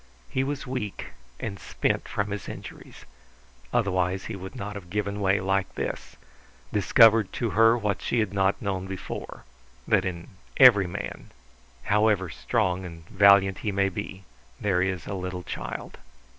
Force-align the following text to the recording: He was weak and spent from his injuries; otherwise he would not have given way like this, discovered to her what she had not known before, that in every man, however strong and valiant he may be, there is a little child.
He 0.31 0.43
was 0.43 0.65
weak 0.65 1.09
and 1.39 1.59
spent 1.59 2.07
from 2.07 2.31
his 2.31 2.49
injuries; 2.49 3.05
otherwise 3.71 4.25
he 4.25 4.35
would 4.35 4.55
not 4.55 4.73
have 4.73 4.89
given 4.89 5.21
way 5.21 5.39
like 5.39 5.75
this, 5.75 6.15
discovered 6.73 7.31
to 7.33 7.51
her 7.51 7.77
what 7.77 8.01
she 8.01 8.17
had 8.17 8.33
not 8.33 8.59
known 8.63 8.87
before, 8.87 9.43
that 9.87 10.03
in 10.03 10.29
every 10.57 10.87
man, 10.87 11.29
however 11.83 12.31
strong 12.31 12.83
and 12.83 13.05
valiant 13.09 13.59
he 13.59 13.71
may 13.71 13.89
be, 13.89 14.23
there 14.59 14.81
is 14.81 15.05
a 15.05 15.13
little 15.13 15.43
child. 15.43 15.99